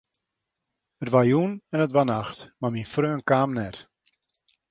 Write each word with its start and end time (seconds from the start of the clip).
It 1.03 1.09
waard 1.13 1.29
jûn 1.31 1.51
en 1.73 1.83
it 1.85 1.93
waard 1.95 2.09
nacht, 2.11 2.39
mar 2.59 2.71
myn 2.73 2.89
freon 2.93 3.25
kaam 3.29 3.51
net. 3.57 3.77